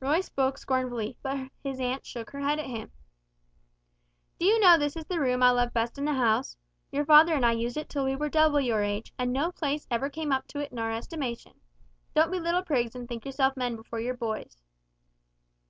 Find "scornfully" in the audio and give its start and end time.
0.56-1.18